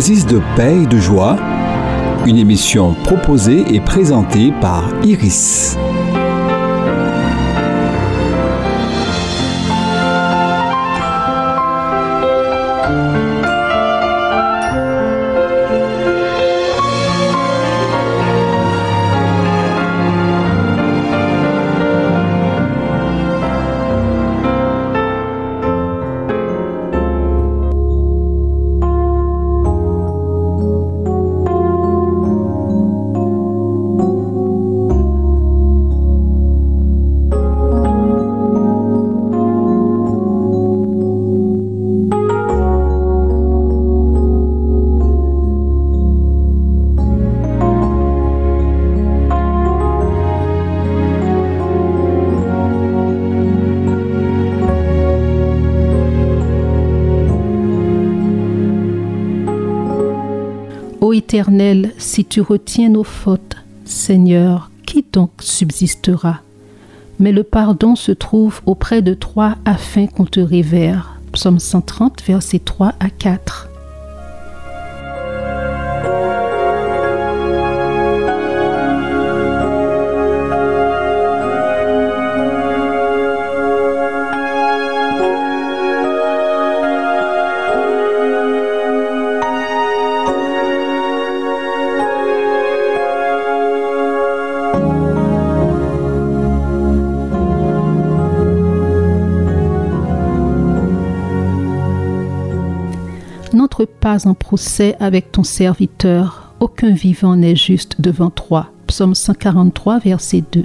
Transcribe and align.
de 0.00 0.40
paix 0.56 0.82
et 0.82 0.86
de 0.86 0.96
joie, 0.96 1.36
une 2.24 2.38
émission 2.38 2.94
proposée 3.04 3.64
et 3.70 3.80
présentée 3.80 4.50
par 4.58 4.88
Iris. 5.04 5.76
Éternel, 61.40 61.92
si 61.96 62.26
tu 62.26 62.42
retiens 62.42 62.90
nos 62.90 63.02
fautes, 63.02 63.56
Seigneur, 63.86 64.70
qui 64.84 65.06
donc 65.10 65.30
subsistera? 65.40 66.40
Mais 67.18 67.32
le 67.32 67.44
pardon 67.44 67.96
se 67.96 68.12
trouve 68.12 68.60
auprès 68.66 69.00
de 69.00 69.14
toi 69.14 69.56
afin 69.64 70.06
qu'on 70.06 70.26
te 70.26 70.38
révère. 70.38 71.18
Psaume 71.32 71.58
130, 71.58 72.22
versets 72.26 72.58
3 72.58 72.92
à 73.00 73.08
4. 73.08 73.69
Pas 104.10 104.26
en 104.26 104.34
procès 104.34 104.96
avec 104.98 105.30
ton 105.30 105.44
serviteur. 105.44 106.52
Aucun 106.58 106.90
vivant 106.90 107.36
n'est 107.36 107.54
juste 107.54 108.00
devant 108.00 108.30
toi. 108.30 108.72
Psaume 108.88 109.14
143, 109.14 110.00
verset 110.00 110.42
2. 110.50 110.64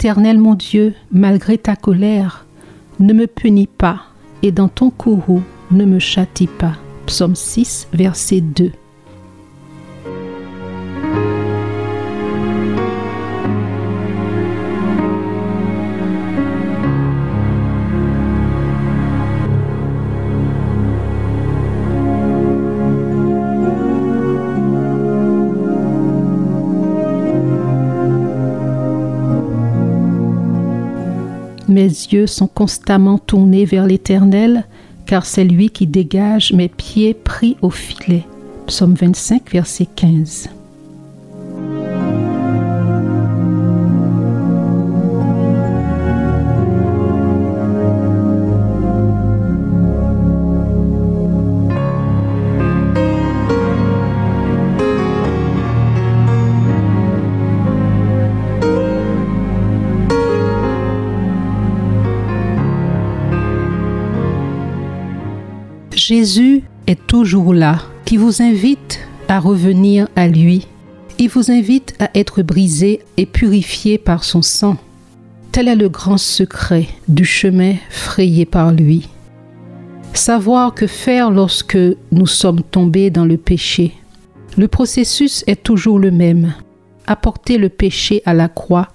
Éternel 0.00 0.38
mon 0.38 0.54
Dieu, 0.54 0.94
malgré 1.12 1.58
ta 1.58 1.76
colère, 1.76 2.46
ne 3.00 3.12
me 3.12 3.26
punis 3.26 3.66
pas, 3.66 4.00
et 4.42 4.50
dans 4.50 4.68
ton 4.68 4.88
courroux 4.88 5.42
ne 5.70 5.84
me 5.84 5.98
châtie 5.98 6.46
pas. 6.46 6.78
Psaume 7.04 7.36
6, 7.36 7.86
verset 7.92 8.40
2. 8.40 8.72
Mes 31.80 31.86
yeux 31.86 32.26
sont 32.26 32.46
constamment 32.46 33.16
tournés 33.16 33.64
vers 33.64 33.86
l'Éternel, 33.86 34.66
car 35.06 35.24
c'est 35.24 35.44
lui 35.44 35.70
qui 35.70 35.86
dégage 35.86 36.52
mes 36.52 36.68
pieds 36.68 37.14
pris 37.14 37.56
au 37.62 37.70
filet. 37.70 38.26
Psaume 38.66 38.92
25, 38.92 39.50
verset 39.50 39.86
15. 39.96 40.50
Jésus 66.10 66.64
est 66.88 67.06
toujours 67.06 67.54
là, 67.54 67.78
qui 68.04 68.16
vous 68.16 68.42
invite 68.42 68.98
à 69.28 69.38
revenir 69.38 70.08
à 70.16 70.26
lui. 70.26 70.66
Il 71.20 71.28
vous 71.28 71.52
invite 71.52 71.94
à 72.00 72.10
être 72.16 72.42
brisé 72.42 73.02
et 73.16 73.26
purifié 73.26 73.96
par 73.96 74.24
son 74.24 74.42
sang. 74.42 74.76
Tel 75.52 75.68
est 75.68 75.76
le 75.76 75.88
grand 75.88 76.18
secret 76.18 76.88
du 77.06 77.24
chemin 77.24 77.74
frayé 77.90 78.44
par 78.44 78.72
lui. 78.72 79.08
Savoir 80.12 80.74
que 80.74 80.88
faire 80.88 81.30
lorsque 81.30 81.78
nous 82.10 82.26
sommes 82.26 82.62
tombés 82.64 83.10
dans 83.10 83.24
le 83.24 83.36
péché. 83.36 83.92
Le 84.56 84.66
processus 84.66 85.44
est 85.46 85.62
toujours 85.62 86.00
le 86.00 86.10
même. 86.10 86.54
Apporter 87.06 87.56
le 87.56 87.68
péché 87.68 88.20
à 88.26 88.34
la 88.34 88.48
croix, 88.48 88.88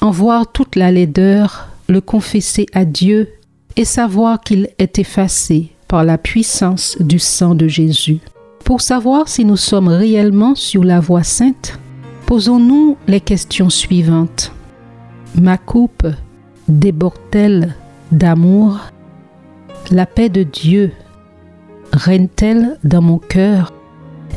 en 0.00 0.10
voir 0.10 0.50
toute 0.50 0.76
la 0.76 0.92
laideur, 0.92 1.68
le 1.90 2.00
confesser 2.00 2.64
à 2.72 2.86
Dieu 2.86 3.28
et 3.76 3.84
savoir 3.84 4.40
qu'il 4.40 4.70
est 4.78 4.98
effacé 4.98 5.72
par 5.88 6.04
la 6.04 6.18
puissance 6.18 6.96
du 7.00 7.18
sang 7.18 7.54
de 7.54 7.66
Jésus. 7.66 8.20
Pour 8.64 8.82
savoir 8.82 9.28
si 9.28 9.44
nous 9.44 9.56
sommes 9.56 9.88
réellement 9.88 10.54
sur 10.54 10.84
la 10.84 11.00
voie 11.00 11.22
sainte, 11.22 11.78
posons-nous 12.26 12.98
les 13.06 13.20
questions 13.20 13.70
suivantes. 13.70 14.52
Ma 15.34 15.56
coupe 15.56 16.06
déborde-t-elle 16.68 17.74
d'amour? 18.12 18.78
La 19.90 20.04
paix 20.04 20.28
de 20.28 20.42
Dieu 20.42 20.92
règne-t-elle 21.92 22.78
dans 22.84 23.00
mon 23.00 23.18
cœur? 23.18 23.72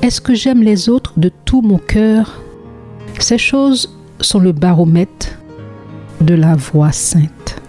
Est-ce 0.02 0.22
que 0.22 0.34
j'aime 0.34 0.64
les 0.64 0.88
autres 0.88 1.14
de 1.18 1.30
tout 1.44 1.62
mon 1.62 1.78
cœur? 1.78 2.42
Ces 3.20 3.38
choses 3.38 3.98
sont 4.22 4.40
le 4.40 4.54
baromètre 4.54 5.38
de 6.22 6.34
la 6.34 6.56
voie 6.56 6.94
sainte. 6.94 7.62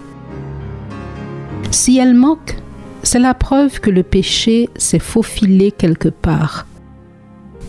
Si 1.73 1.99
elles 1.99 2.15
manquent, 2.15 2.57
c'est 3.03 3.19
la 3.19 3.35
preuve 3.35 3.81
que 3.81 3.91
le 3.91 4.03
péché 4.03 4.69
s'est 4.77 4.99
faufilé 4.99 5.73
quelque 5.73 6.09
part, 6.09 6.67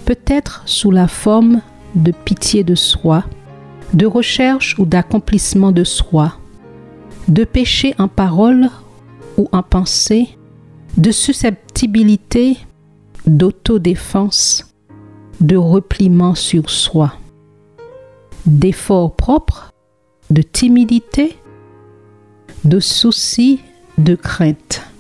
peut-être 0.05 0.63
sous 0.65 0.91
la 0.91 1.07
forme 1.07 1.61
de 1.95 2.11
pitié 2.11 2.63
de 2.63 2.75
soi, 2.75 3.23
de 3.93 4.05
recherche 4.05 4.77
ou 4.79 4.85
d'accomplissement 4.85 5.71
de 5.71 5.83
soi, 5.83 6.33
de 7.27 7.43
péché 7.43 7.95
en 7.97 8.07
parole 8.07 8.69
ou 9.37 9.47
en 9.51 9.63
pensée, 9.63 10.29
de 10.97 11.11
susceptibilité, 11.11 12.57
d'autodéfense, 13.25 14.73
de 15.41 15.55
repliement 15.55 16.35
sur 16.35 16.69
soi, 16.69 17.13
d'effort 18.45 19.15
propre, 19.15 19.71
de 20.29 20.41
timidité, 20.41 21.37
de 22.63 22.79
souci, 22.79 23.59
de 23.97 24.15
crainte. 24.15 24.92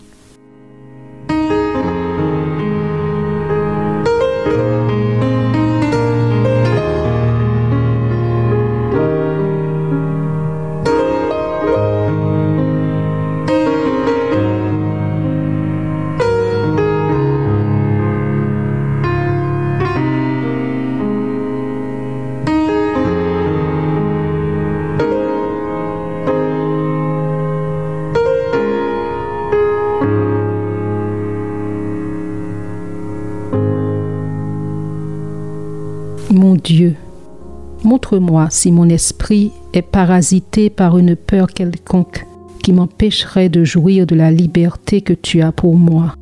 Si 38.51 38.71
mon 38.71 38.89
esprit 38.89 39.51
est 39.73 39.81
parasité 39.81 40.69
par 40.69 40.97
une 40.97 41.15
peur 41.15 41.47
quelconque 41.47 42.25
qui 42.63 42.73
m'empêcherait 42.73 43.49
de 43.49 43.63
jouir 43.63 44.07
de 44.07 44.15
la 44.15 44.31
liberté 44.31 45.01
que 45.01 45.13
tu 45.13 45.41
as 45.41 45.51
pour 45.51 45.75
moi. 45.75 46.15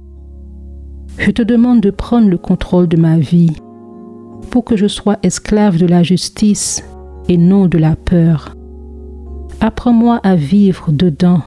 Je 1.17 1.31
te 1.31 1.41
demande 1.41 1.81
de 1.81 1.91
prendre 1.91 2.29
le 2.29 2.37
contrôle 2.37 2.87
de 2.87 2.97
ma 2.97 3.19
vie 3.19 3.55
pour 4.49 4.65
que 4.65 4.75
je 4.75 4.87
sois 4.87 5.17
esclave 5.23 5.77
de 5.77 5.85
la 5.85 6.03
justice 6.03 6.83
et 7.29 7.37
non 7.37 7.67
de 7.67 7.77
la 7.77 7.95
peur. 7.95 8.55
Apprends-moi 9.59 10.19
à 10.23 10.35
vivre 10.35 10.91
dedans 10.91 11.41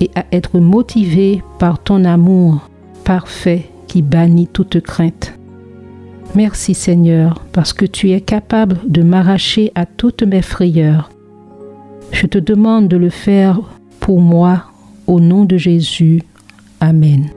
et 0.00 0.10
à 0.14 0.24
être 0.32 0.58
motivé 0.58 1.42
par 1.58 1.78
ton 1.78 2.04
amour 2.04 2.70
parfait 3.04 3.70
qui 3.86 4.02
bannit 4.02 4.48
toute 4.48 4.80
crainte. 4.80 5.38
Merci 6.36 6.74
Seigneur 6.74 7.42
parce 7.52 7.72
que 7.72 7.86
tu 7.86 8.10
es 8.10 8.20
capable 8.20 8.76
de 8.86 9.02
m'arracher 9.02 9.72
à 9.74 9.86
toutes 9.86 10.22
mes 10.22 10.42
frayeurs. 10.42 11.10
Je 12.12 12.26
te 12.26 12.36
demande 12.36 12.88
de 12.88 12.98
le 12.98 13.08
faire 13.08 13.58
pour 14.00 14.20
moi 14.20 14.64
au 15.06 15.18
nom 15.18 15.46
de 15.46 15.56
Jésus. 15.56 16.22
Amen. 16.78 17.30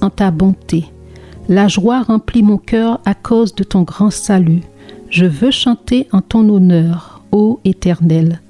En 0.00 0.10
ta 0.10 0.30
bonté. 0.30 0.86
La 1.48 1.68
joie 1.68 2.02
remplit 2.02 2.42
mon 2.42 2.58
cœur 2.58 3.00
à 3.04 3.14
cause 3.14 3.54
de 3.54 3.64
ton 3.64 3.82
grand 3.82 4.10
salut. 4.10 4.62
Je 5.10 5.26
veux 5.26 5.50
chanter 5.50 6.08
en 6.12 6.20
ton 6.20 6.48
honneur, 6.48 7.22
ô 7.32 7.60
Éternel. 7.64 8.40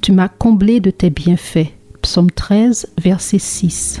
Tu 0.00 0.12
m'as 0.12 0.28
comblé 0.28 0.80
de 0.80 0.90
tes 0.90 1.10
bienfaits. 1.10 1.72
Psaume 2.02 2.30
13, 2.30 2.88
verset 2.98 3.38
6. 3.38 4.00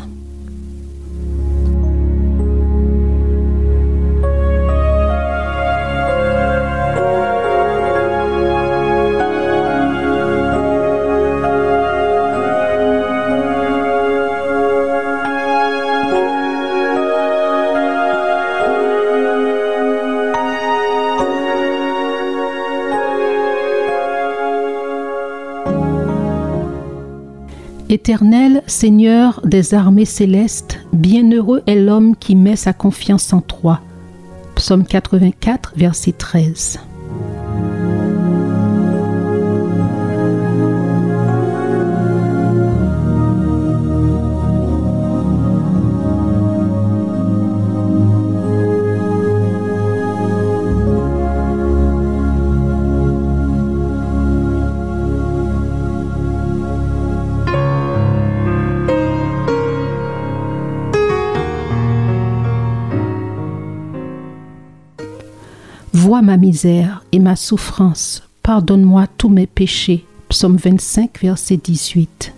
Éternel 28.08 28.62
Seigneur 28.66 29.42
des 29.44 29.74
armées 29.74 30.06
célestes, 30.06 30.78
bienheureux 30.94 31.62
est 31.66 31.74
l'homme 31.74 32.16
qui 32.16 32.36
met 32.36 32.56
sa 32.56 32.72
confiance 32.72 33.34
en 33.34 33.42
toi. 33.42 33.82
Psaume 34.54 34.86
84, 34.86 35.74
verset 35.76 36.12
13. 36.12 36.80
Misère 66.48 67.04
et 67.12 67.18
ma 67.18 67.36
souffrance. 67.36 68.22
Pardonne-moi 68.42 69.06
tous 69.18 69.28
mes 69.28 69.46
péchés. 69.46 70.06
Psaume 70.30 70.56
25, 70.56 71.20
verset 71.20 71.58
18. 71.58 72.32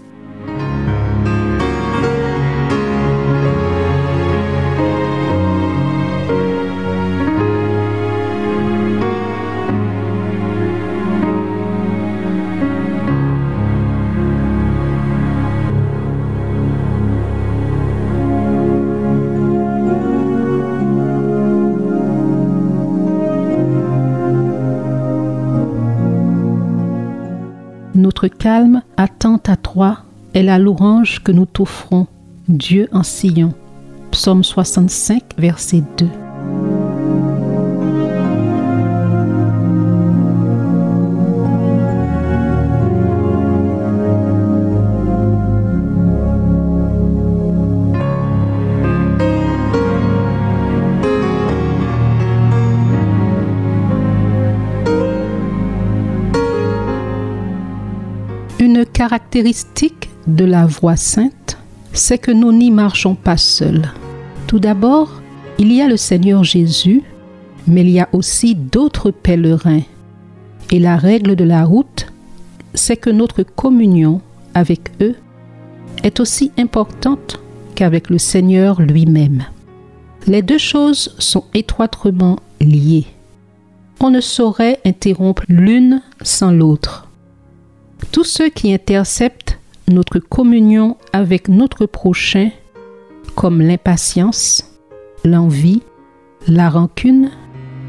Calme 28.29 28.83
attend 28.97 29.41
à 29.47 29.57
toi 29.57 29.99
est 30.35 30.43
la 30.43 30.59
louange 30.59 31.23
que 31.23 31.33
nous 31.33 31.47
t'offrons, 31.47 32.07
Dieu 32.49 32.89
en 32.93 33.03
Sion. 33.03 33.55
Psaume 34.11 34.45
65, 34.45 35.23
verset 35.39 35.83
2. 35.99 36.07
Caractéristique 59.31 60.11
de 60.27 60.45
la 60.45 60.67
voie 60.67 60.97
sainte, 60.97 61.57
c'est 61.93 62.19
que 62.19 62.33
nous 62.33 62.53
n'y 62.53 62.73
marchons 62.73 63.15
pas 63.15 63.37
seuls. 63.37 63.89
Tout 64.49 64.59
d'abord, 64.59 65.23
il 65.57 65.73
y 65.73 65.81
a 65.81 65.87
le 65.87 65.97
Seigneur 65.97 66.43
Jésus, 66.43 67.05
mais 67.69 67.83
il 67.83 67.91
y 67.91 68.01
a 68.01 68.09
aussi 68.13 68.57
d'autres 68.57 69.13
pèlerins. 69.13 69.83
Et 70.73 70.81
la 70.81 70.97
règle 70.97 71.37
de 71.37 71.45
la 71.45 71.65
route, 71.65 72.07
c'est 72.75 72.97
que 72.97 73.11
notre 73.11 73.45
communion 73.45 74.21
avec 74.55 74.91
eux 75.01 75.15
est 76.03 76.19
aussi 76.19 76.51
importante 76.59 77.39
qu'avec 77.77 78.11
le 78.11 78.19
Seigneur 78.19 78.83
lui-même. 78.83 79.45
Les 80.27 80.43
deux 80.43 80.59
choses 80.59 81.15
sont 81.21 81.45
étroitement 81.55 82.41
liées. 82.61 83.07
On 84.01 84.11
ne 84.11 84.21
saurait 84.21 84.81
interrompre 84.85 85.45
l'une 85.49 86.03
sans 86.21 86.51
l'autre. 86.51 87.10
Tous 88.13 88.25
ceux 88.25 88.49
qui 88.49 88.75
interceptent 88.75 89.59
notre 89.87 90.19
communion 90.19 90.97
avec 91.13 91.49
notre 91.49 91.87
prochain, 91.87 92.51
comme 93.37 93.61
l'impatience, 93.61 94.65
l'envie, 95.25 95.83
la 96.49 96.69
rancune, 96.69 97.31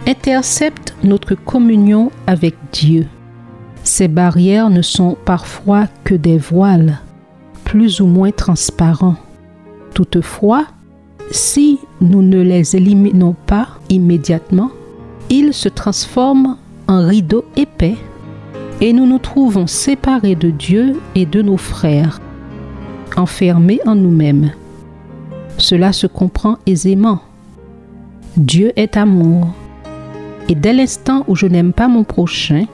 interceptent 0.06 0.96
notre 1.04 1.34
communion 1.34 2.12
avec 2.28 2.56
Dieu. 2.72 3.08
Ces 3.84 4.08
barrières 4.08 4.70
ne 4.70 4.84
sont 4.84 5.18
parfois 5.26 5.88
que 6.04 6.14
des 6.14 6.38
voiles, 6.38 7.00
plus 7.64 8.00
ou 8.00 8.06
moins 8.06 8.32
transparents. 8.32 9.16
Toutefois, 9.96 10.68
si 11.32 11.80
nous 12.00 12.22
ne 12.22 12.42
les 12.42 12.76
éliminons 12.76 13.36
pas 13.48 13.70
immédiatement, 13.90 14.70
ils 15.30 15.54
se 15.54 15.70
transforment 15.70 16.58
en 16.88 17.08
rideaux 17.08 17.46
épais 17.56 17.96
et 18.82 18.94
nous 18.94 19.06
nous 19.06 19.20
trouvons 19.20 19.68
séparés 19.68 20.36
de 20.36 20.50
Dieu 20.50 21.00
et 21.14 21.28
de 21.28 21.42
nos 21.42 21.58
frères, 21.58 22.20
enfermés 23.16 23.80
en 23.86 23.96
nous-mêmes. 23.96 24.52
Cela 25.58 25.94
se 25.94 26.08
comprend 26.08 26.58
aisément. 26.66 27.20
Dieu 28.36 28.74
est 28.76 28.98
amour. 28.98 29.54
Et 30.50 30.56
dès 30.56 30.74
l'instant 30.74 31.24
où 31.28 31.36
je 31.36 31.46
n'aime 31.46 31.74
pas 31.74 31.88
mon 31.88 32.04
prochain, 32.04 32.66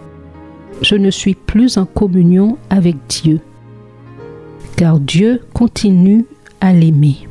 je 0.82 0.96
ne 0.96 1.12
suis 1.12 1.36
plus 1.36 1.78
en 1.78 1.86
communion 1.86 2.58
avec 2.70 2.96
Dieu. 3.10 3.42
Car 4.78 5.00
Dieu 5.00 5.42
continue 5.54 6.26
à 6.62 6.72
l'aimer. 6.72 7.28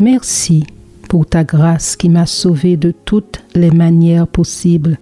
Merci 0.00 0.64
pour 1.08 1.26
ta 1.26 1.44
grâce 1.44 1.96
qui 1.96 2.08
m'a 2.08 2.26
sauvé 2.26 2.76
de 2.76 2.92
toutes 3.04 3.42
les 3.54 3.70
manières 3.70 4.26
possibles. 4.26 4.98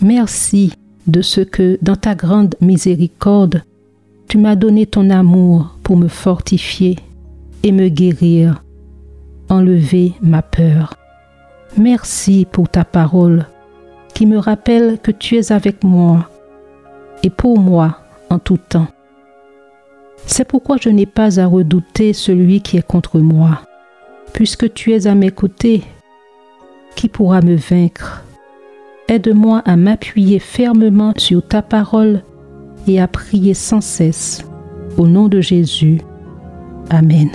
Merci 0.00 0.72
de 1.06 1.22
ce 1.22 1.40
que, 1.40 1.78
dans 1.82 1.96
ta 1.96 2.14
grande 2.14 2.54
miséricorde, 2.60 3.62
tu 4.28 4.38
m'as 4.38 4.56
donné 4.56 4.86
ton 4.86 5.10
amour 5.10 5.76
pour 5.82 5.96
me 5.96 6.08
fortifier 6.08 6.98
et 7.62 7.72
me 7.72 7.88
guérir, 7.88 8.62
enlever 9.48 10.14
ma 10.22 10.42
peur. 10.42 10.94
Merci 11.76 12.46
pour 12.50 12.68
ta 12.68 12.84
parole 12.84 13.46
qui 14.14 14.26
me 14.26 14.38
rappelle 14.38 14.98
que 15.02 15.10
tu 15.10 15.36
es 15.36 15.52
avec 15.52 15.84
moi 15.84 16.30
et 17.22 17.30
pour 17.30 17.58
moi 17.58 17.98
en 18.30 18.38
tout 18.38 18.58
temps. 18.58 18.86
C'est 20.26 20.46
pourquoi 20.46 20.78
je 20.80 20.88
n'ai 20.88 21.06
pas 21.06 21.40
à 21.40 21.46
redouter 21.46 22.12
celui 22.12 22.62
qui 22.62 22.78
est 22.78 22.86
contre 22.86 23.18
moi. 23.18 23.60
Puisque 24.34 24.74
tu 24.74 24.92
es 24.92 25.06
à 25.06 25.14
mes 25.14 25.30
côtés, 25.30 25.84
qui 26.96 27.08
pourra 27.08 27.40
me 27.40 27.54
vaincre? 27.54 28.24
Aide-moi 29.08 29.62
à 29.64 29.76
m'appuyer 29.76 30.40
fermement 30.40 31.12
sur 31.16 31.46
ta 31.46 31.62
parole 31.62 32.22
et 32.88 33.00
à 33.00 33.06
prier 33.06 33.54
sans 33.54 33.80
cesse. 33.80 34.44
Au 34.98 35.06
nom 35.06 35.28
de 35.28 35.40
Jésus. 35.40 36.00
Amen. 36.90 37.30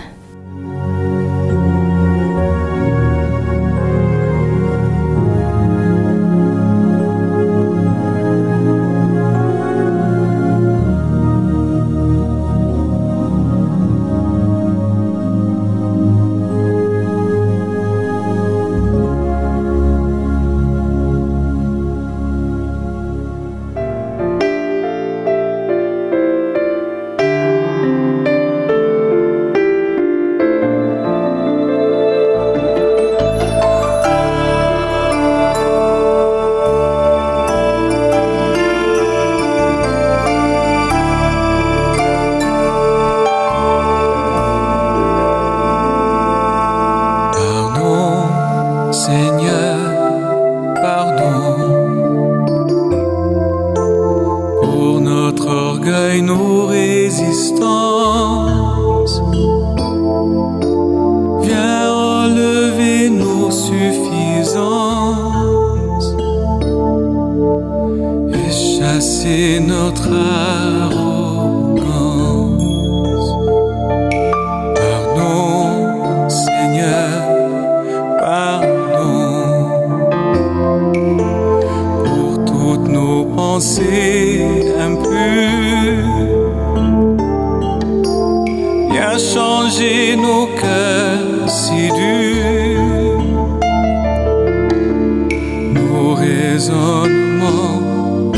Raisonnements 96.69 98.32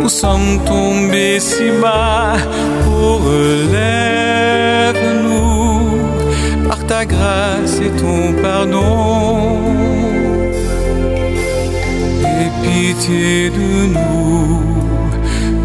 nous 0.00 0.08
sommes 0.08 0.60
tombés 0.64 1.40
si 1.40 1.70
bas. 1.82 2.36
Oh, 2.86 3.18
relève-nous 3.32 3.98
par 6.68 6.80
ta 6.86 7.04
grâce 7.04 7.80
et 7.80 7.90
ton 7.90 8.32
pardon. 8.42 9.58
Aie 12.24 12.52
pitié 12.62 13.50
de 13.50 13.70
nous, 13.94 14.62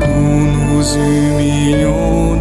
nous 0.02 0.40
nous 0.56 0.86
humilions 0.96 2.33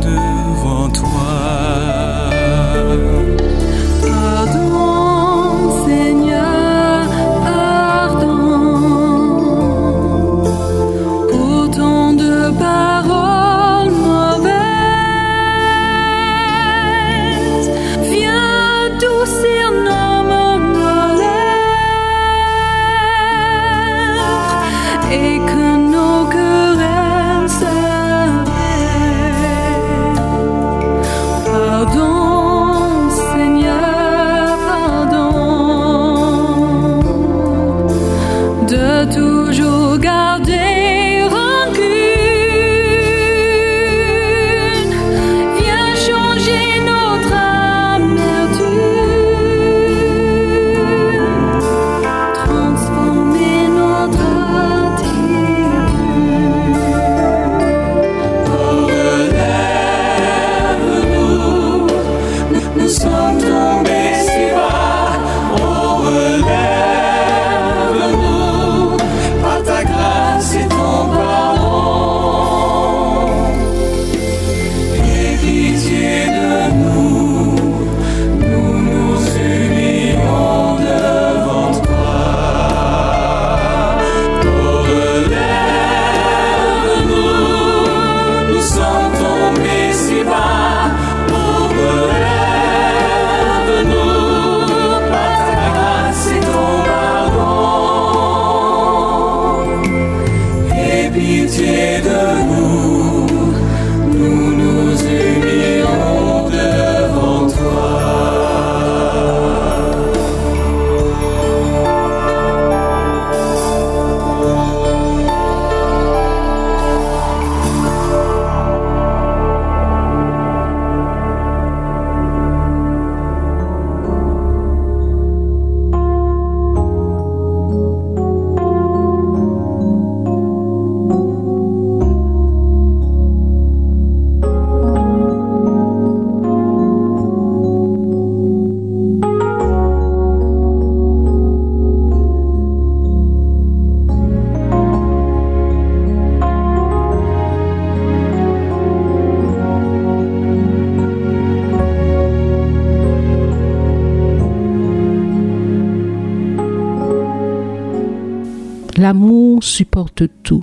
L'amour 159.03 159.65
supporte 159.65 160.29
tout. 160.45 160.63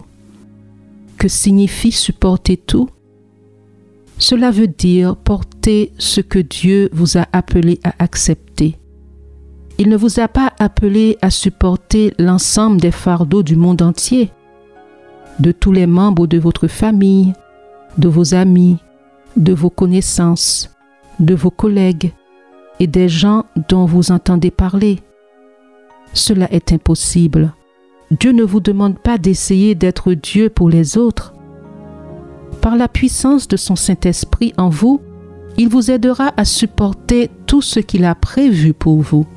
Que 1.18 1.28
signifie 1.28 1.92
supporter 1.92 2.56
tout? 2.56 2.90
Cela 4.18 4.50
veut 4.50 4.70
dire 4.70 5.18
porter 5.18 5.92
ce 5.98 6.22
que 6.22 6.40
Dieu 6.40 6.90
vous 6.94 7.18
a 7.18 7.28
appelé 7.34 7.82
à 7.84 7.94
accepter. 8.00 8.78
Il 9.78 9.90
ne 9.90 9.98
vous 9.98 10.22
a 10.22 10.30
pas 10.30 10.54
appelé 10.58 11.18
à 11.22 11.32
supporter 11.32 12.14
l'ensemble 12.18 12.80
des 12.80 12.92
fardeaux 12.92 13.44
du 13.44 13.58
monde 13.58 13.82
entier. 13.82 14.32
de 15.42 15.52
tous 15.52 15.74
les 15.74 15.86
membres 15.88 16.26
de 16.26 16.40
votre 16.40 16.70
famille, 16.70 17.34
de 17.98 18.08
vos 18.08 18.34
amis, 18.34 18.78
de 19.36 19.52
vos 19.52 19.70
connaissances, 19.70 20.70
de 21.20 21.36
vos 21.36 21.52
collègues 21.52 22.14
et 22.80 22.88
des 22.88 23.10
gens 23.10 23.44
dont 23.68 23.84
vous 23.84 24.14
entendez 24.14 24.50
parler. 24.50 25.00
Cela 26.14 26.50
est 26.54 26.72
impossible. 26.72 27.54
Dieu 28.12 28.32
ne 28.32 28.44
vous 28.44 28.60
demande 28.60 28.98
pas 28.98 29.18
d'essayer 29.18 29.76
d'être 29.76 30.14
Dieu 30.14 30.50
pour 30.50 30.70
les 30.70 30.98
autres. 30.98 31.34
Par 32.62 32.76
la 32.76 32.88
puissance 32.88 33.48
de 33.48 33.56
son 33.56 33.76
Saint-Esprit 33.76 34.54
en 34.58 34.70
vous, 34.70 35.00
il 35.58 35.70
vous 35.70 35.92
aidera 35.92 36.34
à 36.36 36.46
supporter 36.46 37.30
tout 37.46 37.62
ce 37.62 37.80
qu'il 37.80 38.06
a 38.06 38.16
prévu 38.16 38.74
pour 38.74 39.02
vous. 39.02 39.28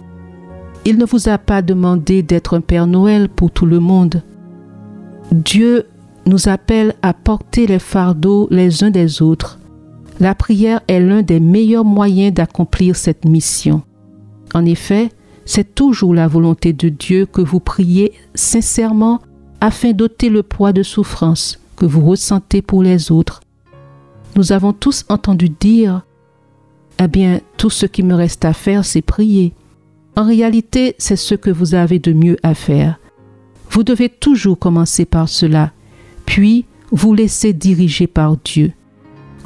Il 0.84 0.98
ne 0.98 1.04
vous 1.04 1.28
a 1.28 1.38
pas 1.38 1.62
demandé 1.62 2.22
d'être 2.22 2.56
un 2.56 2.60
Père 2.60 2.86
Noël 2.86 3.28
pour 3.28 3.50
tout 3.50 3.66
le 3.66 3.78
monde. 3.78 4.22
Dieu 5.30 5.86
nous 6.26 6.48
appelle 6.48 6.94
à 7.02 7.12
porter 7.12 7.66
les 7.66 7.78
fardeaux 7.78 8.48
les 8.50 8.84
uns 8.84 8.90
des 8.90 9.22
autres. 9.22 9.58
La 10.18 10.34
prière 10.34 10.80
est 10.88 11.00
l'un 11.00 11.22
des 11.22 11.40
meilleurs 11.40 11.84
moyens 11.84 12.32
d'accomplir 12.32 12.96
cette 12.96 13.24
mission. 13.24 13.82
En 14.54 14.64
effet, 14.64 15.10
c'est 15.44 15.74
toujours 15.74 16.14
la 16.14 16.28
volonté 16.28 16.72
de 16.72 16.88
Dieu 16.88 17.26
que 17.26 17.40
vous 17.40 17.60
priez 17.60 18.12
sincèrement 18.34 19.20
afin 19.60 19.92
d'ôter 19.92 20.28
le 20.28 20.42
poids 20.42 20.72
de 20.72 20.82
souffrance 20.82 21.60
que 21.76 21.86
vous 21.86 22.04
ressentez 22.04 22.62
pour 22.62 22.82
les 22.82 23.12
autres. 23.12 23.40
Nous 24.36 24.52
avons 24.52 24.72
tous 24.72 25.04
entendu 25.08 25.48
dire 25.48 26.02
Eh 26.98 27.08
bien, 27.08 27.40
tout 27.56 27.70
ce 27.70 27.86
qui 27.86 28.02
me 28.02 28.14
reste 28.14 28.44
à 28.44 28.52
faire, 28.52 28.84
c'est 28.84 29.02
prier. 29.02 29.52
En 30.16 30.24
réalité, 30.24 30.94
c'est 30.98 31.16
ce 31.16 31.34
que 31.34 31.50
vous 31.50 31.74
avez 31.74 31.98
de 31.98 32.12
mieux 32.12 32.36
à 32.42 32.54
faire. 32.54 32.98
Vous 33.70 33.84
devez 33.84 34.08
toujours 34.08 34.58
commencer 34.58 35.04
par 35.04 35.28
cela, 35.28 35.72
puis 36.26 36.66
vous 36.90 37.14
laisser 37.14 37.52
diriger 37.52 38.06
par 38.06 38.36
Dieu. 38.36 38.72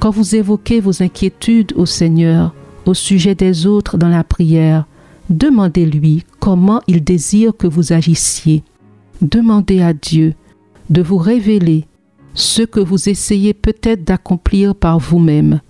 Quand 0.01 0.11
vous 0.11 0.35
évoquez 0.35 0.81
vos 0.81 1.03
inquiétudes 1.03 1.72
au 1.77 1.87
Seigneur 1.87 2.55
au 2.87 2.94
sujet 2.94 3.35
des 3.35 3.66
autres 3.66 3.99
dans 3.99 4.09
la 4.09 4.25
prière, 4.25 4.87
demandez-lui 5.31 6.25
comment 6.38 6.81
il 6.87 7.03
désire 7.03 7.57
que 7.57 7.66
vous 7.66 7.92
agissiez. 7.92 8.62
Demandez 9.23 9.81
à 9.83 9.93
Dieu 9.93 10.35
de 10.91 11.03
vous 11.03 11.17
révéler 11.17 11.87
ce 12.35 12.63
que 12.63 12.81
vous 12.81 13.09
essayez 13.09 13.55
peut-être 13.55 14.05
d'accomplir 14.05 14.75
par 14.75 14.99
vous-même. 14.99 15.61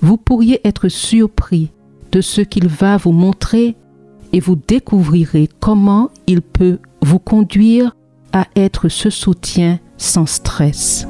Vous 0.00 0.16
pourriez 0.16 0.66
être 0.66 0.88
surpris 0.88 1.70
de 2.10 2.20
ce 2.20 2.40
qu'il 2.40 2.68
va 2.68 2.96
vous 2.96 3.12
montrer 3.12 3.76
et 4.32 4.40
vous 4.40 4.56
découvrirez 4.56 5.48
comment 5.60 6.10
il 6.26 6.40
peut 6.40 6.78
vous 7.02 7.18
conduire 7.18 7.96
à 8.32 8.46
être 8.56 8.88
ce 8.88 9.10
soutien 9.10 9.78
sans 9.96 10.26
stress. 10.26 11.06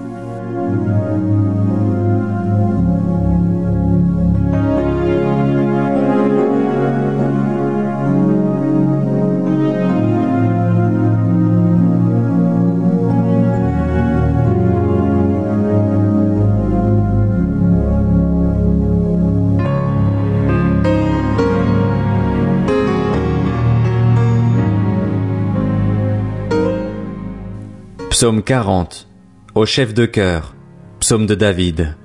Psaume 28.21 28.43
40 28.43 29.09
Au 29.55 29.65
chef 29.65 29.95
de 29.95 30.05
cœur 30.05 30.55
Psaume 30.99 31.25
de 31.25 31.35
David 31.35 31.97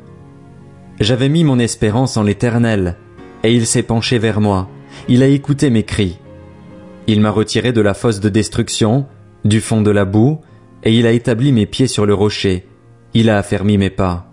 J'avais 1.01 1.27
mis 1.27 1.43
mon 1.43 1.59
espérance 1.59 2.15
en 2.15 2.23
l'Éternel, 2.23 2.95
et 3.43 3.53
il 3.53 3.65
s'est 3.65 3.83
penché 3.83 4.17
vers 4.17 4.39
moi, 4.39 4.69
il 5.09 5.23
a 5.23 5.27
écouté 5.27 5.69
mes 5.69 5.83
cris. 5.83 6.17
Il 7.07 7.19
m'a 7.19 7.31
retiré 7.31 7.73
de 7.73 7.81
la 7.81 7.93
fosse 7.93 8.21
de 8.21 8.29
destruction, 8.29 9.07
du 9.43 9.59
fond 9.59 9.81
de 9.81 9.91
la 9.91 10.05
boue, 10.05 10.39
et 10.85 10.97
il 10.97 11.05
a 11.05 11.11
établi 11.11 11.51
mes 11.51 11.65
pieds 11.65 11.87
sur 11.87 12.05
le 12.05 12.13
rocher, 12.13 12.65
il 13.13 13.29
a 13.29 13.37
affermi 13.37 13.77
mes 13.77 13.89
pas. 13.89 14.31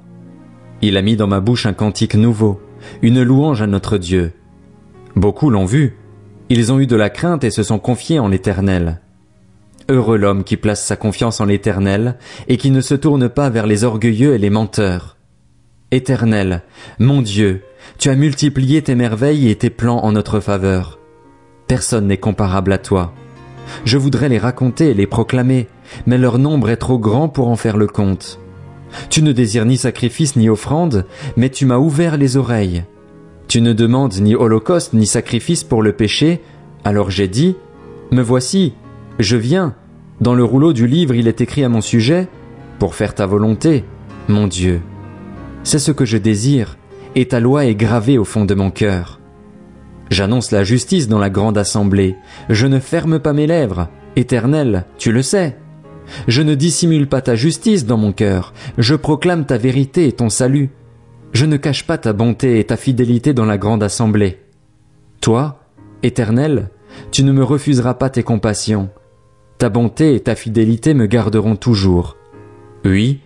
Il 0.83 0.97
a 0.97 1.03
mis 1.03 1.17
dans 1.17 1.27
ma 1.27 1.41
bouche 1.41 1.67
un 1.67 1.73
cantique 1.73 2.15
nouveau, 2.15 2.61
une 3.03 3.25
louange 3.25 3.61
à 3.61 3.67
notre 3.67 3.99
Dieu. 3.99 4.35
Beaucoup 5.17 5.51
l'ont 5.51 5.65
vu, 5.65 5.97
ils 6.49 6.71
ont 6.71 6.79
eu 6.79 6.87
de 6.87 6.95
la 6.95 7.11
crainte 7.11 7.43
et 7.43 7.51
se 7.51 7.65
sont 7.65 7.81
confiés 7.81 8.21
en 8.21 8.29
l'Éternel. 8.29 9.02
Heureux 9.89 10.17
l'homme 10.17 10.45
qui 10.45 10.57
place 10.57 10.85
sa 10.85 10.97
confiance 10.97 11.41
en 11.41 11.45
l'Éternel 11.45 12.17
et 12.49 12.57
qui 12.57 12.71
ne 12.71 12.81
se 12.81 12.95
tourne 12.95 13.29
pas 13.29 13.51
vers 13.51 13.67
les 13.67 13.85
orgueilleux 13.85 14.35
et 14.35 14.39
les 14.39 14.51
menteurs. 14.51 15.17
Éternel, 15.91 16.63
mon 16.99 17.21
Dieu, 17.21 17.63
tu 17.99 18.09
as 18.09 18.15
multiplié 18.15 18.83
tes 18.83 18.95
merveilles 18.95 19.51
et 19.51 19.57
tes 19.57 19.71
plans 19.71 19.99
en 19.99 20.13
notre 20.13 20.41
faveur. 20.41 20.99
Personne 21.67 22.07
n'est 22.07 22.17
comparable 22.17 22.73
à 22.73 22.79
toi. 22.79 23.13
Je 23.85 23.99
voudrais 23.99 24.29
les 24.29 24.39
raconter 24.39 24.91
et 24.91 24.95
les 24.95 25.07
proclamer, 25.07 25.69
mais 26.07 26.19
leur 26.19 26.39
nombre 26.39 26.71
est 26.71 26.77
trop 26.77 26.99
grand 26.99 27.29
pour 27.29 27.49
en 27.49 27.57
faire 27.57 27.77
le 27.77 27.87
compte. 27.87 28.39
Tu 29.11 29.23
ne 29.23 29.33
désires 29.33 29.65
ni 29.65 29.77
sacrifice 29.77 30.37
ni 30.37 30.49
offrande, 30.49 31.07
mais 31.37 31.51
tu 31.51 31.67
m'as 31.67 31.79
ouvert 31.79 32.17
les 32.17 32.37
oreilles. 32.37 32.85
Tu 33.49 33.61
ne 33.61 33.73
demandes 33.73 34.15
ni 34.21 34.35
holocauste 34.35 34.93
ni 34.93 35.07
sacrifice 35.07 35.65
pour 35.65 35.83
le 35.83 35.93
péché, 35.93 36.41
alors 36.85 37.11
j'ai 37.11 37.29
dit, 37.29 37.57
Me 38.11 38.23
voici, 38.23 38.75
je 39.23 39.37
viens. 39.37 39.75
Dans 40.21 40.35
le 40.35 40.45
rouleau 40.45 40.73
du 40.73 40.87
livre, 40.87 41.15
il 41.15 41.29
est 41.29 41.41
écrit 41.41 41.65
à 41.65 41.69
mon 41.69 41.81
sujet, 41.81 42.29
pour 42.79 42.95
faire 42.95 43.15
ta 43.15 43.27
volonté, 43.27 43.85
mon 44.29 44.47
Dieu. 44.47 44.81
C'est 45.65 45.79
ce 45.79 45.93
que 45.93 46.05
je 46.05 46.19
désire, 46.19 46.77
et 47.15 47.27
ta 47.29 47.41
loi 47.41 47.67
est 47.67 47.75
gravée 47.75 48.19
au 48.19 48.25
fond 48.25 48.45
de 48.45 48.55
mon 48.55 48.71
cœur. 48.71 49.21
J'annonce 50.11 50.51
la 50.51 50.65
justice 50.65 51.09
dans 51.09 51.19
la 51.19 51.31
grande 51.31 51.59
assemblée, 51.59 52.17
je 52.49 52.67
ne 52.67 52.79
ferme 52.79 53.19
pas 53.19 53.33
mes 53.33 53.47
lèvres, 53.47 53.89
éternel, 54.17 54.85
tu 54.99 55.13
le 55.13 55.23
sais. 55.23 55.57
Je 56.29 56.43
ne 56.43 56.55
dissimule 56.55 57.07
pas 57.07 57.23
ta 57.23 57.35
justice 57.35 57.87
dans 57.87 57.97
mon 57.97 58.13
cœur, 58.13 58.53
je 58.79 58.95
proclame 58.95 59.47
ta 59.47 59.57
vérité 59.57 60.09
et 60.09 60.13
ton 60.13 60.29
salut. 60.29 60.71
Je 61.33 61.47
ne 61.47 61.57
cache 61.57 61.87
pas 61.87 61.97
ta 61.97 62.13
bonté 62.13 62.59
et 62.59 62.65
ta 62.65 62.77
fidélité 62.77 63.33
dans 63.33 63.47
la 63.47 63.57
grande 63.57 63.83
assemblée. 63.83 64.41
Toi, 65.21 65.61
éternel, 66.03 66.69
tu 67.11 67.25
ne 67.25 67.33
me 67.33 67.43
refuseras 67.43 67.95
pas 67.95 68.11
tes 68.11 68.23
compassions. 68.23 68.91
Ta 69.63 69.69
bonté 69.69 70.17
et 70.17 70.19
ta 70.19 70.35
fidélité 70.35 70.93
me 70.93 71.07
garderont 71.07 71.55
toujours. 71.55 72.17
Oui, 72.85 73.21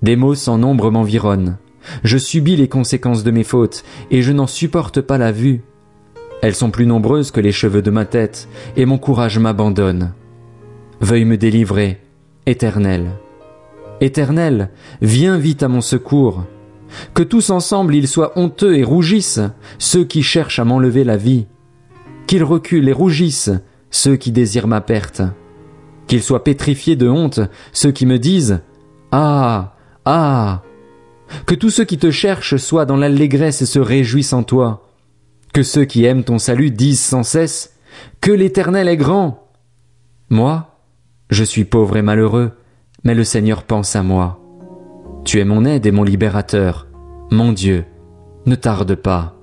des 0.00 0.16
maux 0.16 0.34
sans 0.34 0.56
nombre 0.56 0.90
m'environnent. 0.90 1.58
Je 2.02 2.16
subis 2.16 2.56
les 2.56 2.68
conséquences 2.68 3.22
de 3.22 3.30
mes 3.30 3.44
fautes, 3.44 3.84
et 4.10 4.22
je 4.22 4.32
n'en 4.32 4.46
supporte 4.46 5.02
pas 5.02 5.18
la 5.18 5.30
vue. 5.30 5.60
Elles 6.40 6.54
sont 6.54 6.70
plus 6.70 6.86
nombreuses 6.86 7.30
que 7.30 7.40
les 7.42 7.52
cheveux 7.52 7.82
de 7.82 7.90
ma 7.90 8.06
tête, 8.06 8.48
et 8.78 8.86
mon 8.86 8.96
courage 8.96 9.38
m'abandonne. 9.38 10.14
Veuille 11.02 11.26
me 11.26 11.36
délivrer, 11.36 12.00
Éternel. 12.46 13.10
Éternel, 14.00 14.70
viens 15.02 15.36
vite 15.36 15.62
à 15.62 15.68
mon 15.68 15.82
secours. 15.82 16.44
Que 17.12 17.22
tous 17.22 17.50
ensemble 17.50 17.94
ils 17.94 18.08
soient 18.08 18.32
honteux 18.38 18.78
et 18.78 18.84
rougissent, 18.84 19.42
ceux 19.76 20.06
qui 20.06 20.22
cherchent 20.22 20.60
à 20.60 20.64
m'enlever 20.64 21.04
la 21.04 21.18
vie. 21.18 21.44
Qu'ils 22.26 22.42
reculent 22.42 22.88
et 22.88 22.94
rougissent, 22.94 23.52
ceux 23.90 24.16
qui 24.16 24.32
désirent 24.32 24.66
ma 24.66 24.80
perte 24.80 25.22
qu'ils 26.06 26.22
soient 26.22 26.44
pétrifiés 26.44 26.96
de 26.96 27.08
honte, 27.08 27.40
ceux 27.72 27.92
qui 27.92 28.06
me 28.06 28.18
disent 28.18 28.60
Ah, 29.12 29.74
ah 30.04 30.62
Que 31.46 31.54
tous 31.54 31.70
ceux 31.70 31.84
qui 31.84 31.98
te 31.98 32.10
cherchent 32.10 32.56
soient 32.56 32.86
dans 32.86 32.96
l'allégresse 32.96 33.62
et 33.62 33.66
se 33.66 33.78
réjouissent 33.78 34.32
en 34.32 34.42
toi. 34.42 34.88
Que 35.52 35.62
ceux 35.62 35.84
qui 35.84 36.04
aiment 36.04 36.24
ton 36.24 36.38
salut 36.38 36.70
disent 36.70 37.00
sans 37.00 37.22
cesse 37.22 37.74
Que 38.20 38.32
l'Éternel 38.32 38.88
est 38.88 38.96
grand. 38.96 39.48
Moi, 40.30 40.78
je 41.30 41.44
suis 41.44 41.64
pauvre 41.64 41.96
et 41.96 42.02
malheureux, 42.02 42.52
mais 43.04 43.14
le 43.14 43.24
Seigneur 43.24 43.62
pense 43.62 43.96
à 43.96 44.02
moi. 44.02 44.40
Tu 45.24 45.40
es 45.40 45.44
mon 45.44 45.64
aide 45.64 45.86
et 45.86 45.92
mon 45.92 46.02
libérateur. 46.02 46.86
Mon 47.30 47.52
Dieu, 47.52 47.84
ne 48.46 48.54
tarde 48.54 48.94
pas. 48.94 49.34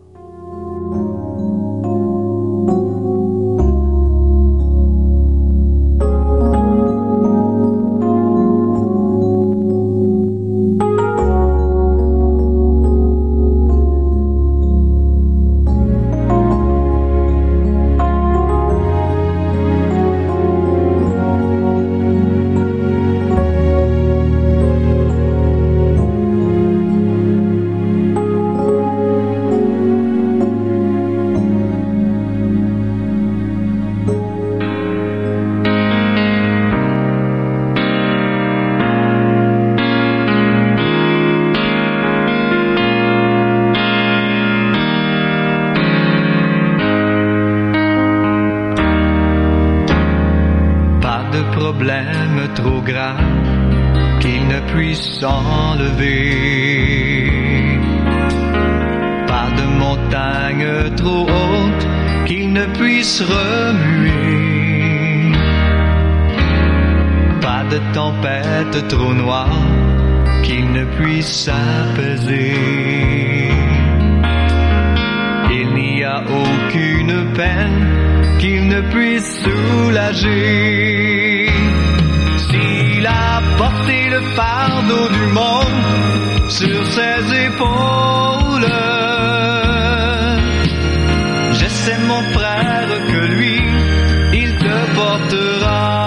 that 95.42 95.64
I 95.64 96.01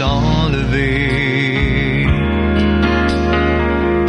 s'enlever. 0.00 0.96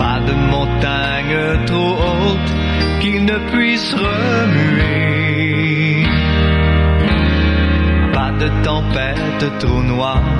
Pas 0.04 0.19
de 0.30 0.34
montagne 0.54 1.39
trop 1.69 1.95
haute 2.06 2.51
qu'il 3.01 3.25
ne 3.32 3.38
puisse 3.51 3.93
remuer. 4.08 4.86
Pas 8.17 8.32
de 8.41 8.47
tempête 8.67 9.43
trop 9.60 9.84
noire 9.95 10.32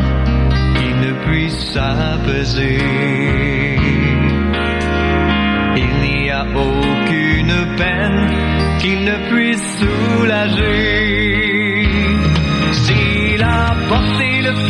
qui 0.78 0.90
ne 1.04 1.12
puisse 1.26 1.78
apaiser. 1.78 2.80
Il 5.84 5.94
n'y 6.06 6.30
a 6.30 6.44
aucune 6.70 7.58
peine 7.82 8.22
qu'il 8.80 9.00
ne 9.10 9.18
puisse 9.30 9.68
soulager. 9.80 11.51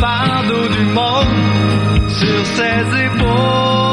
Fardeau 0.00 0.68
du 0.68 0.84
monde 0.86 2.08
sur 2.08 2.46
ses 2.56 3.04
épaules, 3.06 3.91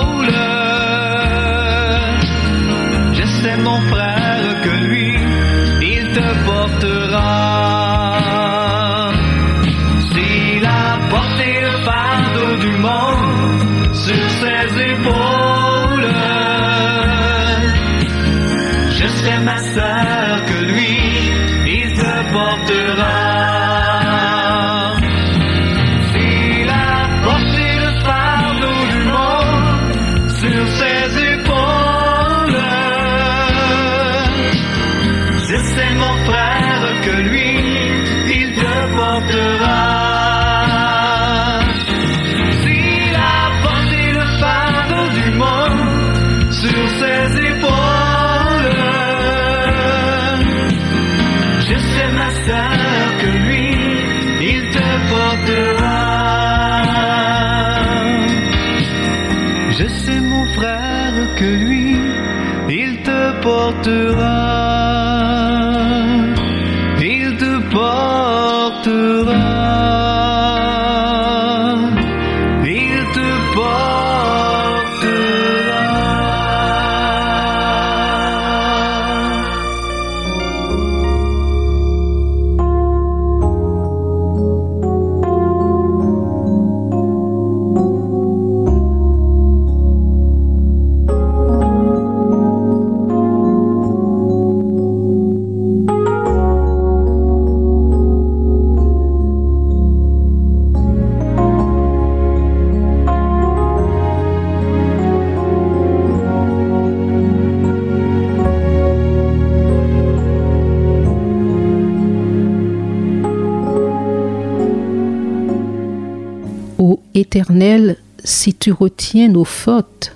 Éternel, 117.31 117.97
si 118.23 118.55
tu 118.55 118.71
retiens 118.71 119.27
nos 119.27 119.43
fautes, 119.43 120.15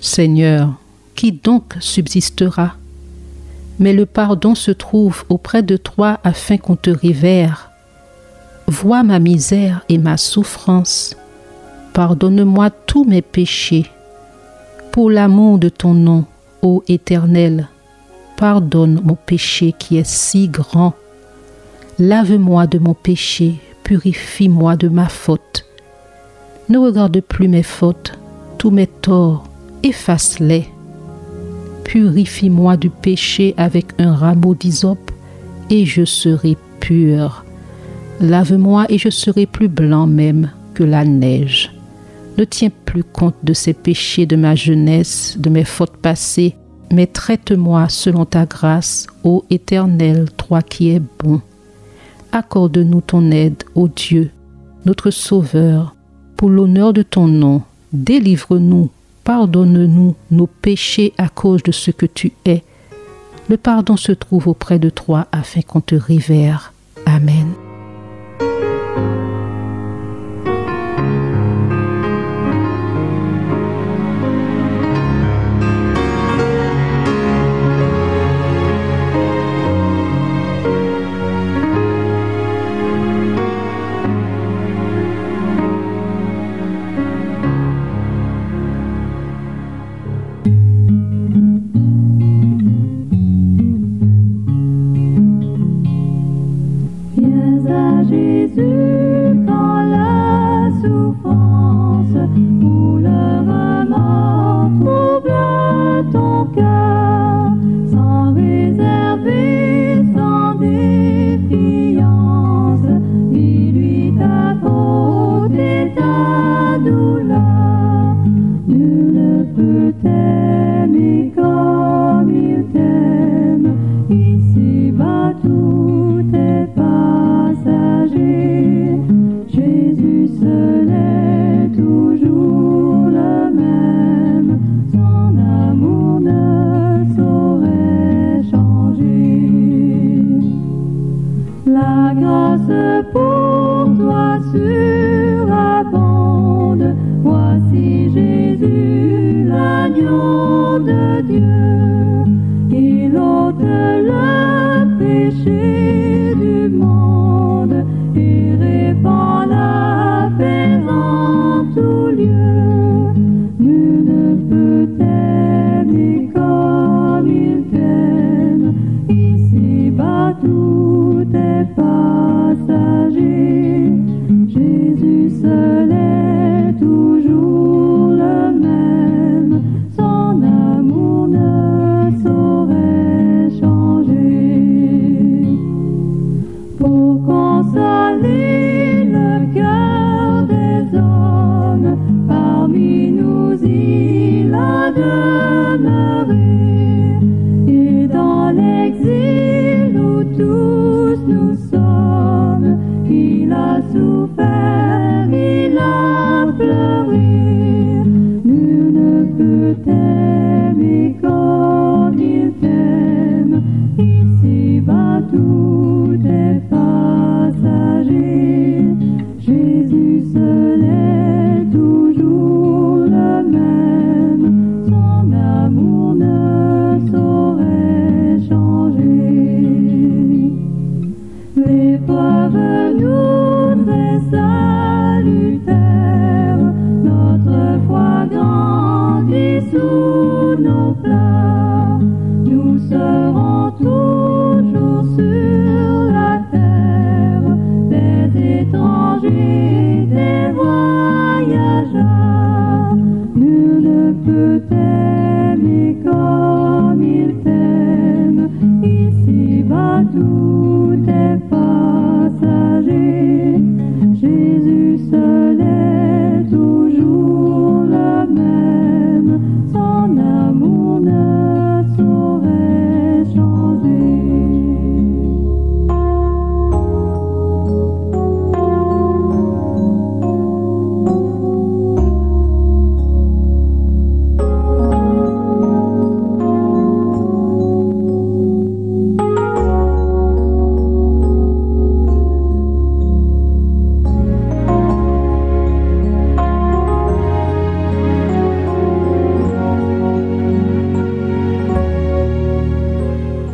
Seigneur, 0.00 0.72
qui 1.14 1.30
donc 1.30 1.76
subsistera? 1.78 2.74
Mais 3.78 3.92
le 3.92 4.06
pardon 4.06 4.56
se 4.56 4.72
trouve 4.72 5.22
auprès 5.28 5.62
de 5.62 5.76
toi 5.76 6.18
afin 6.24 6.56
qu'on 6.56 6.74
te 6.74 6.90
révère. 6.90 7.70
Vois 8.66 9.04
ma 9.04 9.20
misère 9.20 9.84
et 9.88 9.98
ma 9.98 10.16
souffrance. 10.16 11.16
Pardonne-moi 11.92 12.70
tous 12.70 13.04
mes 13.04 13.22
péchés. 13.22 13.86
Pour 14.90 15.12
l'amour 15.12 15.60
de 15.60 15.68
ton 15.68 15.94
nom, 15.94 16.24
ô 16.60 16.82
Éternel, 16.88 17.68
pardonne 18.36 19.00
mon 19.04 19.14
péché 19.14 19.72
qui 19.78 19.96
est 19.96 20.10
si 20.10 20.48
grand. 20.48 20.94
Lave-moi 22.00 22.66
de 22.66 22.80
mon 22.80 22.94
péché, 22.94 23.60
purifie-moi 23.84 24.74
de 24.74 24.88
ma 24.88 25.08
faute. 25.08 25.66
Ne 26.72 26.78
regarde 26.78 27.20
plus 27.20 27.48
mes 27.48 27.62
fautes, 27.62 28.18
tous 28.56 28.70
mes 28.70 28.86
torts, 28.86 29.46
efface-les. 29.82 30.70
Purifie-moi 31.84 32.78
du 32.78 32.88
péché 32.88 33.52
avec 33.58 33.88
un 33.98 34.14
rameau 34.14 34.54
d'hysope, 34.54 35.10
et 35.68 35.84
je 35.84 36.06
serai 36.06 36.56
pur. 36.80 37.44
Lave-moi 38.20 38.86
et 38.88 38.96
je 38.96 39.10
serai 39.10 39.44
plus 39.44 39.68
blanc 39.68 40.06
même 40.06 40.50
que 40.72 40.82
la 40.82 41.04
neige. 41.04 41.74
Ne 42.38 42.44
tiens 42.44 42.70
plus 42.86 43.04
compte 43.04 43.36
de 43.42 43.52
ces 43.52 43.74
péchés 43.74 44.24
de 44.24 44.36
ma 44.36 44.54
jeunesse, 44.54 45.36
de 45.38 45.50
mes 45.50 45.64
fautes 45.64 45.98
passées, 45.98 46.56
mais 46.90 47.06
traite-moi 47.06 47.90
selon 47.90 48.24
ta 48.24 48.46
grâce, 48.46 49.08
ô 49.24 49.44
Éternel, 49.50 50.30
toi 50.38 50.62
qui 50.62 50.88
es 50.88 51.02
bon. 51.22 51.42
Accorde-nous 52.32 53.02
ton 53.02 53.30
aide, 53.30 53.62
ô 53.74 53.88
Dieu, 53.88 54.30
notre 54.86 55.10
Sauveur, 55.10 55.94
pour 56.42 56.50
l'honneur 56.50 56.92
de 56.92 57.02
ton 57.02 57.28
nom, 57.28 57.62
délivre-nous, 57.92 58.90
pardonne-nous 59.22 60.16
nos 60.32 60.48
péchés 60.48 61.12
à 61.16 61.28
cause 61.28 61.62
de 61.62 61.70
ce 61.70 61.92
que 61.92 62.04
tu 62.04 62.32
es. 62.46 62.64
Le 63.48 63.56
pardon 63.56 63.96
se 63.96 64.10
trouve 64.10 64.48
auprès 64.48 64.80
de 64.80 64.90
toi 64.90 65.28
afin 65.30 65.62
qu'on 65.62 65.80
te 65.80 65.94
révère. 65.94 66.72
Amen. 67.06 67.46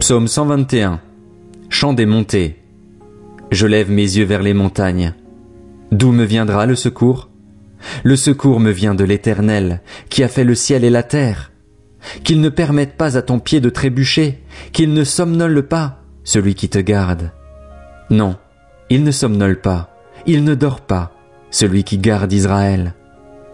Psaume 0.08 0.26
121. 0.26 1.02
Chant 1.68 1.92
des 1.92 2.06
montées. 2.06 2.56
Je 3.50 3.66
lève 3.66 3.90
mes 3.90 4.16
yeux 4.16 4.24
vers 4.24 4.40
les 4.40 4.54
montagnes. 4.54 5.12
D'où 5.92 6.12
me 6.12 6.24
viendra 6.24 6.64
le 6.64 6.76
secours? 6.76 7.28
Le 8.04 8.16
secours 8.16 8.58
me 8.58 8.70
vient 8.70 8.94
de 8.94 9.04
l'Éternel, 9.04 9.82
qui 10.08 10.22
a 10.22 10.28
fait 10.28 10.44
le 10.44 10.54
ciel 10.54 10.82
et 10.84 10.88
la 10.88 11.02
terre. 11.02 11.52
Qu'il 12.24 12.40
ne 12.40 12.48
permette 12.48 12.96
pas 12.96 13.18
à 13.18 13.20
ton 13.20 13.38
pied 13.38 13.60
de 13.60 13.68
trébucher, 13.68 14.42
qu'il 14.72 14.94
ne 14.94 15.04
somnole 15.04 15.68
pas, 15.68 15.98
celui 16.24 16.54
qui 16.54 16.70
te 16.70 16.78
garde. 16.78 17.30
Non, 18.08 18.36
il 18.88 19.04
ne 19.04 19.10
somnole 19.10 19.60
pas, 19.60 19.94
il 20.24 20.42
ne 20.42 20.54
dort 20.54 20.80
pas, 20.80 21.12
celui 21.50 21.84
qui 21.84 21.98
garde 21.98 22.32
Israël. 22.32 22.94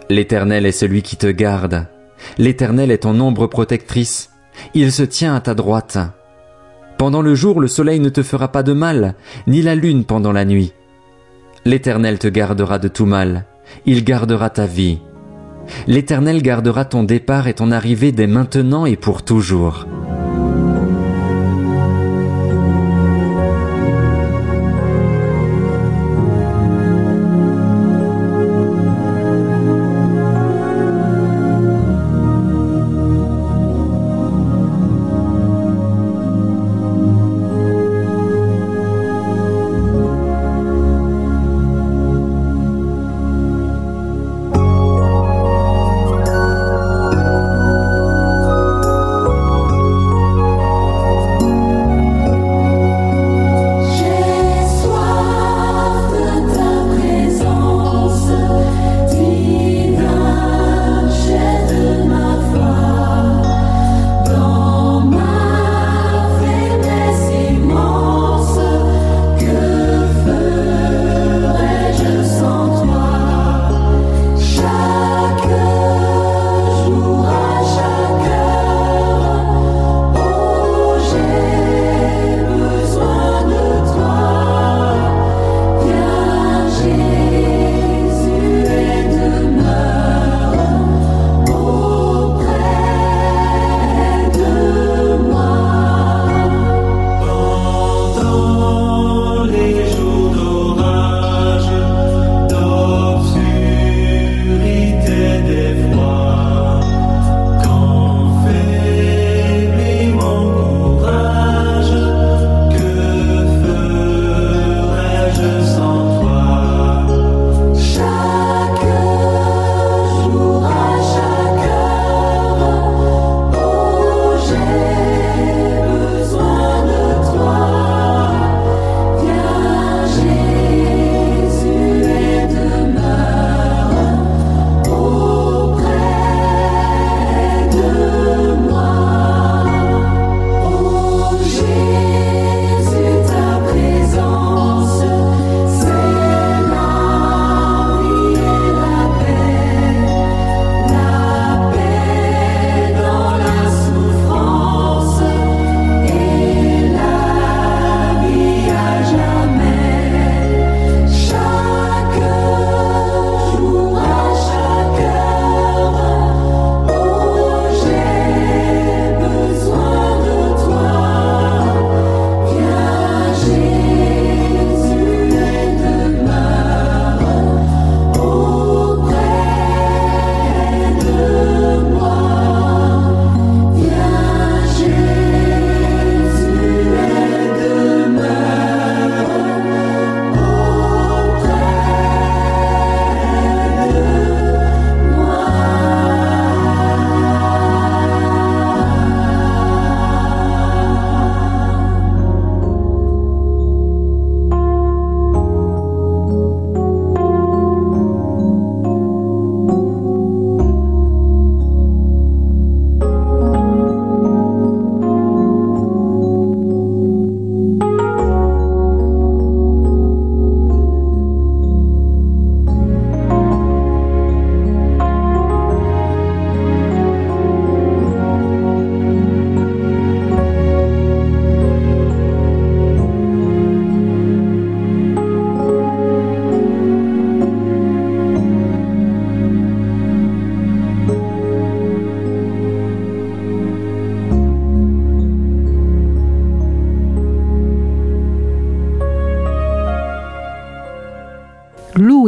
L'Éternel 0.09 0.67
est 0.67 0.71
celui 0.71 1.03
qui 1.03 1.17
te 1.17 1.27
garde. 1.27 1.89
L'Éternel 2.39 2.93
est 2.93 2.99
ton 2.99 3.19
ombre 3.19 3.49
protectrice. 3.49 4.31
Il 4.73 4.93
se 4.93 5.03
tient 5.03 5.35
à 5.35 5.41
ta 5.41 5.55
droite. 5.55 5.99
Pendant 7.05 7.21
le 7.21 7.35
jour, 7.35 7.61
le 7.61 7.69
soleil 7.69 8.01
ne 8.01 8.09
te 8.09 8.23
fera 8.23 8.49
pas 8.49 8.63
de 8.63 8.73
mal, 8.73 9.15
ni 9.47 9.61
la 9.61 9.75
lune 9.75 10.07
pendant 10.07 10.33
la 10.33 10.47
nuit. 10.47 10.73
L'Éternel 11.67 12.19
te 12.19 12.29
gardera 12.29 12.79
de 12.79 12.89
tout 12.89 13.05
mal. 13.05 13.45
Il 13.85 14.05
gardera 14.05 14.49
ta 14.49 14.65
vie. 14.65 15.01
L'Éternel 15.87 16.41
gardera 16.41 16.87
ton 16.87 17.03
départ 17.03 17.47
et 17.47 17.53
ton 17.53 17.73
arrivée 17.73 18.11
dès 18.11 18.27
maintenant 18.27 18.87
et 18.87 18.97
pour 18.97 19.23
toujours. 19.23 19.87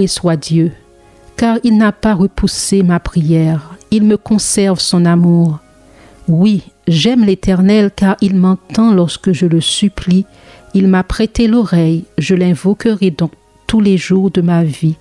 Soit 0.06 0.36
Dieu, 0.36 0.72
car 1.36 1.58
il 1.64 1.76
n'a 1.76 1.92
pas 1.92 2.14
repoussé 2.14 2.82
ma 2.82 3.00
prière, 3.00 3.76
il 3.90 4.04
me 4.04 4.16
conserve 4.16 4.80
son 4.80 5.04
amour. 5.04 5.58
Oui, 6.28 6.62
j'aime 6.88 7.24
l'Éternel 7.24 7.90
car 7.94 8.16
il 8.20 8.34
m'entend 8.36 8.92
lorsque 8.92 9.32
je 9.32 9.46
le 9.46 9.60
supplie, 9.60 10.26
il 10.74 10.88
m'a 10.88 11.02
prêté 11.02 11.46
l'oreille, 11.46 12.04
je 12.18 12.34
l'invoquerai 12.34 13.10
donc 13.10 13.32
tous 13.66 13.80
les 13.80 13.96
jours 13.96 14.30
de 14.30 14.40
ma 14.40 14.64
vie. 14.64 14.96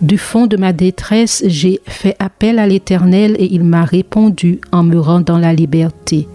Du 0.00 0.16
fond 0.16 0.46
de 0.46 0.56
ma 0.56 0.72
détresse, 0.72 1.42
j'ai 1.46 1.80
fait 1.86 2.14
appel 2.18 2.58
à 2.58 2.66
l'Éternel 2.66 3.34
et 3.38 3.52
il 3.52 3.64
m'a 3.64 3.84
répondu 3.84 4.60
en 4.70 4.84
me 4.84 4.98
rendant 4.98 5.38
la 5.38 5.52
liberté. 5.52 6.28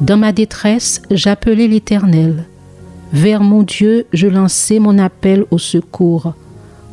Dans 0.00 0.16
ma 0.16 0.32
détresse, 0.32 1.02
j'appelai 1.10 1.68
l'Éternel. 1.68 2.44
Vers 3.12 3.42
mon 3.42 3.62
Dieu, 3.62 4.06
je 4.12 4.26
lançai 4.26 4.78
mon 4.78 4.98
appel 4.98 5.44
au 5.50 5.58
secours. 5.58 6.34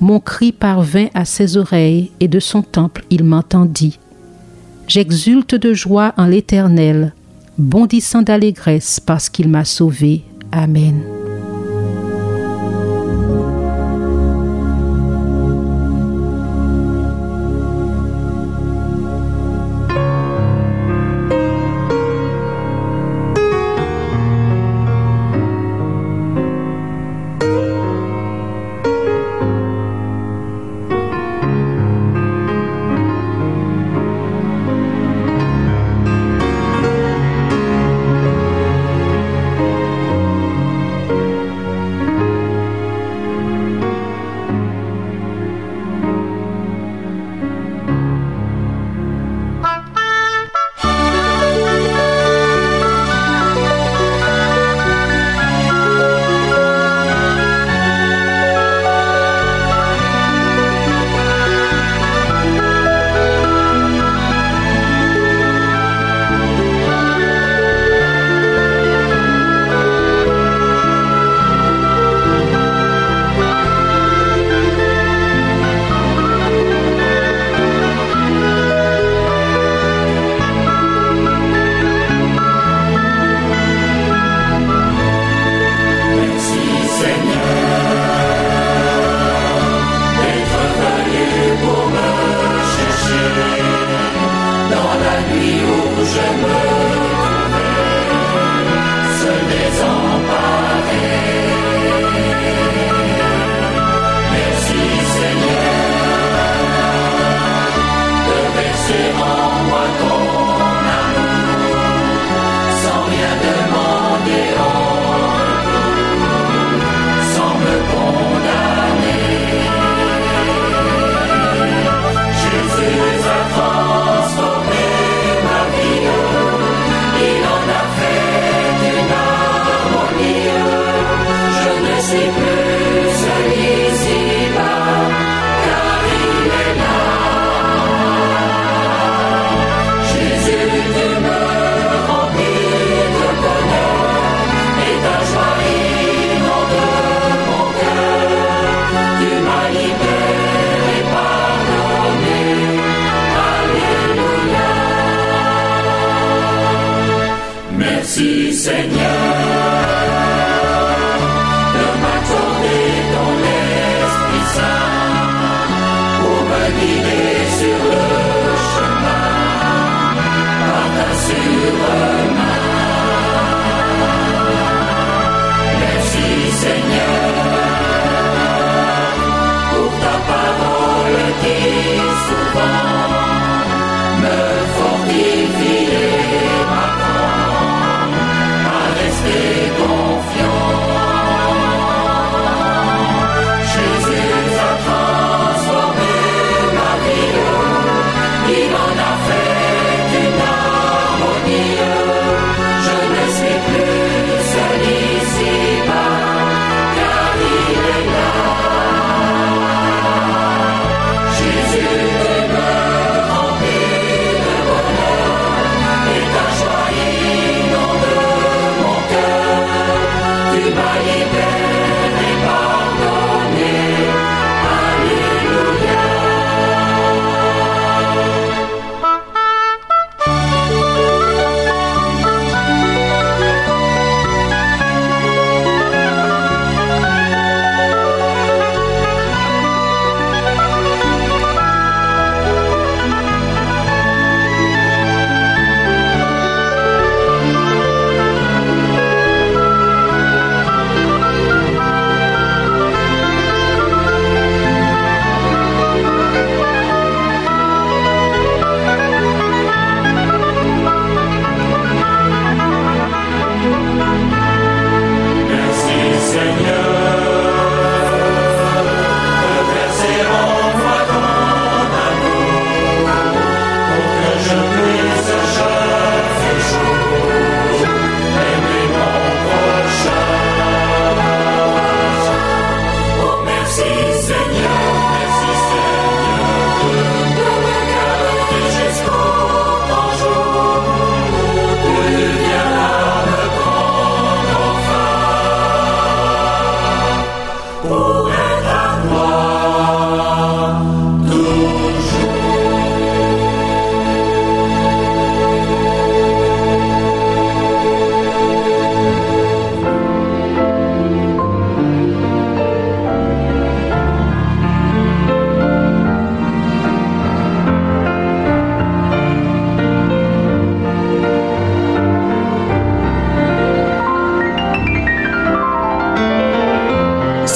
Mon 0.01 0.19
cri 0.19 0.51
parvint 0.51 1.07
à 1.13 1.25
ses 1.25 1.57
oreilles 1.57 2.11
et 2.19 2.27
de 2.27 2.39
son 2.39 2.61
temple 2.61 3.03
il 3.09 3.23
m'entendit. 3.23 3.99
J'exulte 4.87 5.55
de 5.55 5.73
joie 5.73 6.13
en 6.17 6.25
l'Éternel, 6.25 7.13
bondissant 7.57 8.21
d'allégresse 8.21 8.99
parce 8.99 9.29
qu'il 9.29 9.49
m'a 9.49 9.65
sauvé. 9.65 10.23
Amen. 10.51 11.03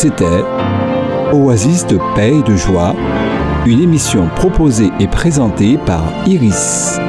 C'était 0.03 0.43
Oasis 1.31 1.87
de 1.87 1.97
paix 2.13 2.35
et 2.37 2.43
de 2.43 2.57
joie, 2.57 2.93
une 3.65 3.79
émission 3.79 4.27
proposée 4.35 4.91
et 4.99 5.07
présentée 5.07 5.77
par 5.77 6.03
Iris. 6.27 6.99